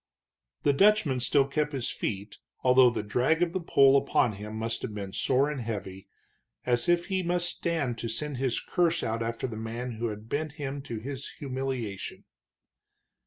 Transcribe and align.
The 0.63 0.73
Dutchman 0.73 1.19
still 1.19 1.45
kept 1.45 1.73
his 1.73 1.91
feet, 1.91 2.39
although 2.63 2.89
the 2.89 3.03
drag 3.03 3.43
of 3.43 3.53
the 3.53 3.61
pole 3.61 3.95
upon 3.95 4.31
him 4.31 4.55
must 4.55 4.81
have 4.81 4.95
been 4.95 5.13
sore 5.13 5.47
and 5.47 5.61
heavy, 5.61 6.07
as 6.65 6.89
if 6.89 7.05
he 7.05 7.21
must 7.21 7.47
stand 7.57 7.99
to 7.99 8.09
send 8.09 8.37
his 8.37 8.59
curse 8.59 9.03
out 9.03 9.21
after 9.21 9.45
the 9.45 9.57
man 9.57 9.91
who 9.97 10.07
had 10.07 10.27
bent 10.27 10.53
him 10.53 10.81
to 10.81 10.97
his 10.97 11.29
humiliation. 11.37 12.23